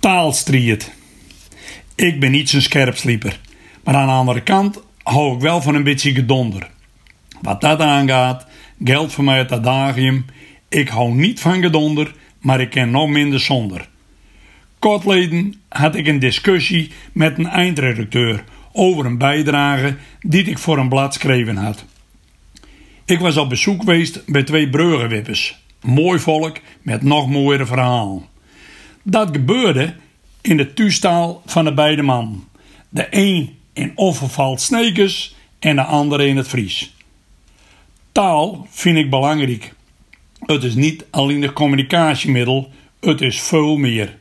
[0.00, 0.92] Taalstriet.
[1.94, 3.40] Ik ben niet zo'n scherpslieper.
[3.84, 6.70] Maar aan de andere kant hou ik wel van een beetje gedonder.
[7.42, 8.46] Wat dat aangaat,
[8.84, 10.24] geldt voor mij het adagium.
[10.68, 13.88] Ik hou niet van gedonder, maar ik ken nog minder zonder.
[14.78, 20.88] Kortleden had ik een discussie met een eindredacteur over een bijdrage die ik voor een
[20.88, 21.84] blad schreven had.
[23.04, 25.62] Ik was op bezoek geweest bij twee breugenwippers.
[25.80, 28.27] Mooi volk met nog mooiere verhalen.
[29.10, 29.94] Dat gebeurde
[30.40, 32.44] in de thuistaal van de beide mannen.
[32.88, 36.94] De een in onvervald Snekers en de andere in het Fries.
[38.12, 39.74] Taal vind ik belangrijk.
[40.40, 44.18] Het is niet alleen een communicatiemiddel, het is veel meer.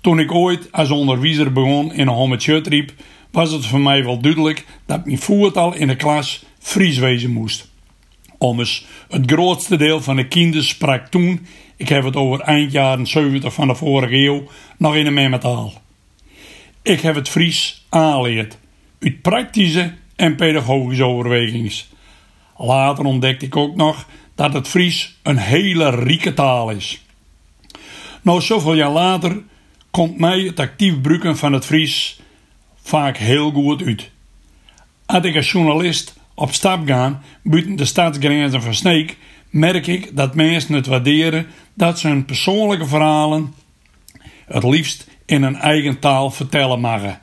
[0.00, 2.92] Toen ik ooit als onderwijzer begon in een hommetje riep,
[3.30, 7.68] was het voor mij wel duidelijk dat mijn voertaal in de klas Fries wezen moest.
[8.38, 13.06] Ommers, het grootste deel van de kinderen sprak toen, ik heb het over eind jaren
[13.06, 14.44] 70 van de vorige eeuw,
[14.76, 15.72] nog in een memmetaal.
[16.82, 18.58] Ik heb het Fries aanleerd,
[19.00, 21.88] uit praktische en pedagogische overwegings.
[22.56, 27.04] Later ontdekte ik ook nog dat het Fries een hele rieke taal is.
[28.22, 29.42] Nou, zoveel jaar later
[29.90, 32.20] komt mij het actief gebruiken van het Fries
[32.82, 34.10] vaak heel goed uit.
[35.06, 39.16] Als ik als journalist op stap ga buiten de stadsgrenzen van Sneek,
[39.50, 43.54] merk ik dat mensen het waarderen dat ze hun persoonlijke verhalen
[44.46, 47.20] het liefst in een eigen taal vertellen mogen.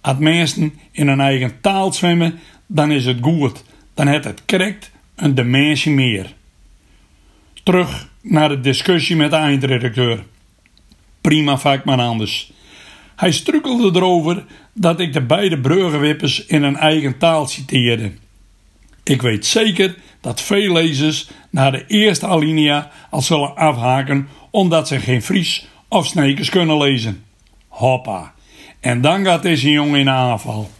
[0.00, 3.64] Als mensen in een eigen taal zwemmen, dan is het goed.
[3.94, 6.34] Dan heeft het correct een dimensie meer.
[7.62, 10.24] Terug naar de discussie met de eindredacteur.
[11.20, 12.52] Prima vak maar anders.
[13.16, 18.12] Hij strukkelde erover dat ik de beide breugenwippers in een eigen taal citeerde.
[19.10, 25.00] Ik weet zeker dat veel lezers naar de eerste alinea al zullen afhaken omdat ze
[25.00, 27.24] geen Fries of Snekers kunnen lezen.
[27.68, 28.34] Hoppa.
[28.80, 30.70] En dan gaat deze jongen in aanval.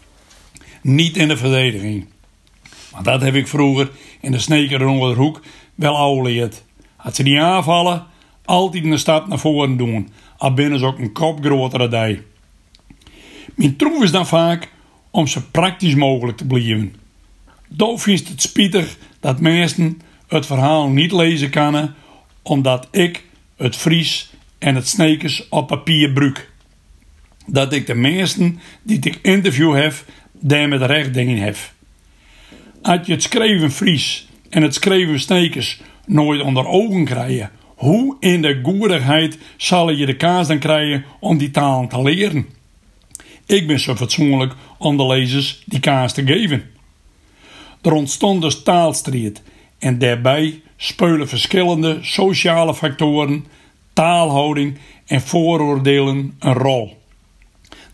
[0.81, 2.07] Niet in de verdediging.
[2.91, 3.91] Maar dat heb ik vroeger
[4.21, 5.41] in de Sneker onder de hoek
[5.75, 6.63] wel al geleerd.
[6.97, 8.05] Als ze die aanvallen,
[8.45, 10.09] altijd een stap naar voren doen.
[10.37, 12.23] Al binnen ze ook een kop grotere dij.
[13.55, 14.71] Mijn troef is dan vaak
[15.09, 16.95] om zo praktisch mogelijk te blijven.
[17.77, 21.95] Toch vindt het spietig dat mensen het verhaal niet lezen kunnen,
[22.41, 23.23] omdat ik
[23.57, 26.49] het Fries en het Snekers op papier gebruik.
[27.45, 29.93] Dat ik de mensen die ik interview heb,
[30.31, 31.57] daar met recht dingen heb.
[32.81, 38.41] Als je het schreven Fries en het schreven Snekers nooit onder ogen krijgen, hoe in
[38.41, 42.45] de goedigheid zal je de kaas dan krijgen om die taal te leren?
[43.45, 46.63] Ik ben zo fatsoenlijk om de lezers die kaas te geven.
[47.81, 49.41] Er ontstond dus taalstrijd
[49.79, 53.45] en daarbij spelen verschillende sociale factoren,
[53.93, 56.99] taalhouding en vooroordelen een rol.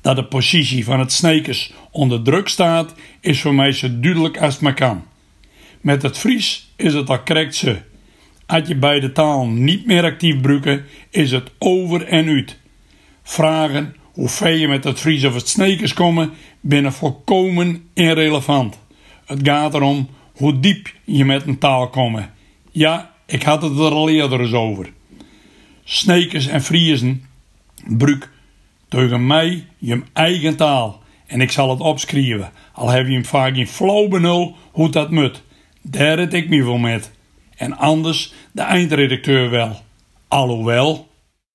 [0.01, 4.53] Dat de positie van het Snekers onder druk staat, is voor mij zo duidelijk als
[4.53, 5.03] het maar kan.
[5.81, 7.63] Met het Fries is het al correct.
[8.45, 12.57] Als je beide talen niet meer actief gebruiken, is het over en uit.
[13.23, 16.31] Vragen hoe ver je met het Fries of het Snekers komen,
[16.61, 18.77] binnen volkomen irrelevant.
[19.27, 22.25] Het gaat erom hoe diep je met een taal komt.
[22.71, 24.93] Ja, ik had het er al eerder eens over.
[25.83, 27.25] Snekers en Friesen,
[27.85, 28.29] bruik
[28.89, 31.01] tegen mij je eigen taal.
[31.25, 35.11] En ik zal het opschrijven, al heb je hem vaak in flauw benul hoe dat
[35.11, 35.43] moet.
[35.81, 37.11] Daar het ik me voor met.
[37.55, 39.81] En anders de eindredacteur wel.
[40.27, 41.06] Alhoewel,